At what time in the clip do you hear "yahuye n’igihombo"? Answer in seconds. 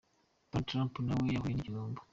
1.35-1.99